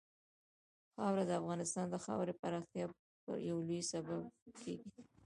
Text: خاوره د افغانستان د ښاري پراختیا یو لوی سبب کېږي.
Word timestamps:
خاوره 0.93 1.23
د 1.29 1.31
افغانستان 1.41 1.85
د 1.89 1.95
ښاري 2.03 2.33
پراختیا 2.41 2.85
یو 3.49 3.57
لوی 3.67 3.81
سبب 3.91 4.21
کېږي. 4.59 4.89